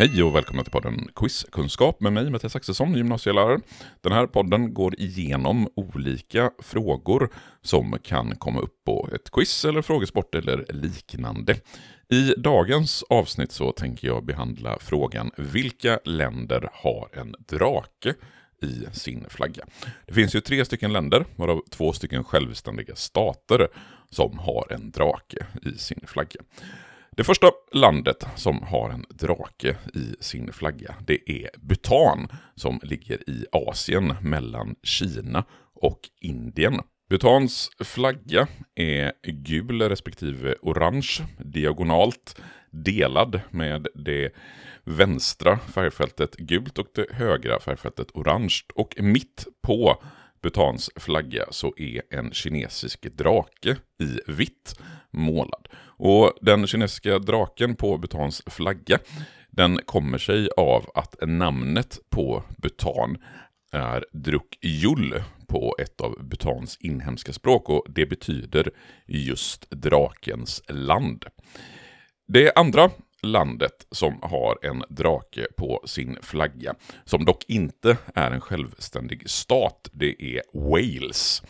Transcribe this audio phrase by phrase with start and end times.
[0.00, 3.60] Hej och välkomna till podden Quizkunskap med mig Mattias Axelsson, gymnasielärare.
[4.00, 7.28] Den här podden går igenom olika frågor
[7.62, 11.56] som kan komma upp på ett quiz eller frågesport eller liknande.
[12.08, 18.14] I dagens avsnitt så tänker jag behandla frågan vilka länder har en drake
[18.62, 19.64] i sin flagga?
[20.06, 23.68] Det finns ju tre stycken länder, varav två stycken självständiga stater,
[24.10, 26.40] som har en drake i sin flagga.
[27.20, 33.30] Det första landet som har en drake i sin flagga, det är Bhutan som ligger
[33.30, 36.80] i Asien mellan Kina och Indien.
[37.10, 44.30] Bhutans flagga är gul respektive orange, diagonalt delad med det
[44.84, 48.60] vänstra färgfältet gult och det högra färgfältet orange.
[48.74, 50.02] Och mitt på
[50.42, 55.68] Bhutans flagga så är en kinesisk drake i vitt målad.
[55.82, 58.98] Och den kinesiska draken på Bhutans flagga,
[59.50, 63.18] den kommer sig av att namnet på Bhutan
[63.72, 68.70] är Druk Yul på ett av Bhutans inhemska språk och det betyder
[69.06, 71.24] just drakens land.
[72.28, 72.90] Det andra
[73.22, 79.88] landet som har en drake på sin flagga, som dock inte är en självständig stat,
[79.92, 81.42] det är Wales.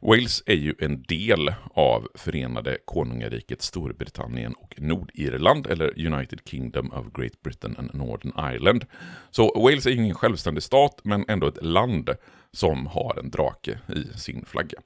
[0.00, 7.06] Wales är ju en del av Förenade Konungariket Storbritannien och Nordirland, eller United Kingdom of
[7.12, 8.84] Great Britain and Northern Ireland.
[9.30, 12.10] Så Wales är ju ingen självständig stat, men ändå ett land
[12.58, 14.78] som har en drake i sin flagga.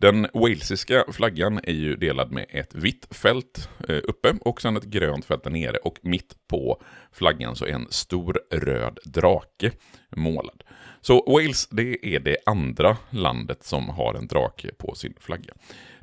[0.00, 4.84] Den walesiska flaggan är ju delad med ett vitt fält eh, uppe och sen ett
[4.84, 9.70] grönt fält där nere och mitt på flaggan så är en stor röd drake
[10.16, 10.62] målad.
[11.00, 15.54] Så Wales, det är det andra landet som har en drake på sin flagga.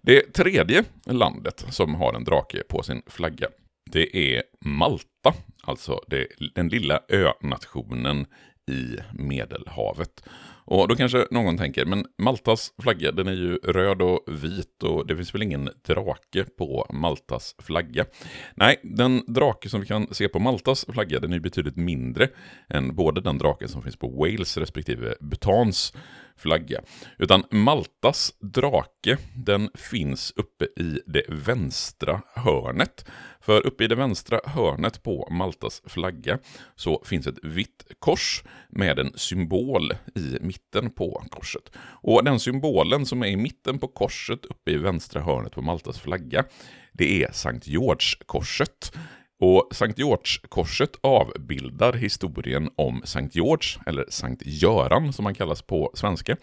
[0.01, 3.47] Det tredje landet som har en drake på sin flagga,
[3.91, 8.25] det är Malta, alltså det, den lilla önationen
[8.71, 10.23] i Medelhavet.
[10.67, 15.07] Och då kanske någon tänker, men Maltas flagga den är ju röd och vit och
[15.07, 18.05] det finns väl ingen drake på Maltas flagga?
[18.55, 22.27] Nej, den drake som vi kan se på Maltas flagga den är betydligt mindre
[22.69, 25.93] än både den drake som finns på Wales respektive Bhutans
[26.38, 26.81] flagga.
[27.18, 33.06] Utan Maltas drake, den finns uppe i det vänstra hörnet.
[33.41, 36.40] För uppe i det vänstra hörnet på Maltas flagga
[36.75, 41.72] så finns ett vitt kors med en symbol i mitten på korset.
[42.01, 46.00] Och den symbolen som är i mitten på korset uppe i vänstra hörnet på Maltas
[46.00, 46.45] flagga,
[46.94, 48.91] det är Sankt George-korset.
[49.40, 55.91] Och Sankt George-korset avbildar historien om Sankt George, eller Sankt Göran som han kallas på
[55.94, 56.38] svenska,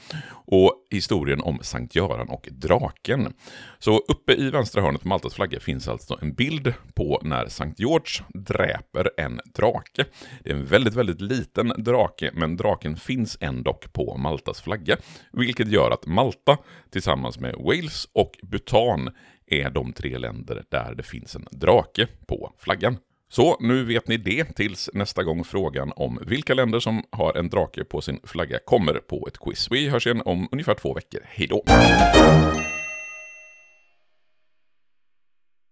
[0.46, 3.34] och historien om Sankt Göran och draken.
[3.78, 7.80] Så uppe i vänstra hörnet på Maltas flagga finns alltså en bild på när Sankt
[7.80, 10.04] George dräper en drake.
[10.44, 14.96] Det är en väldigt, väldigt liten drake, men draken finns ändå på Maltas flagga,
[15.32, 16.58] vilket gör att Malta
[16.90, 19.10] tillsammans med Wales och Bhutan
[19.52, 22.96] är de tre länder där det finns en drake på flaggan.
[23.28, 27.48] Så nu vet ni det tills nästa gång frågan om vilka länder som har en
[27.48, 29.68] drake på sin flagga kommer på ett quiz.
[29.70, 31.20] Vi hörs igen om ungefär två veckor.
[31.24, 31.62] Hej då!